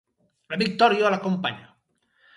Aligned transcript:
La 0.53 0.57
victòria 0.61 1.11
l’acompanya. 1.17 1.71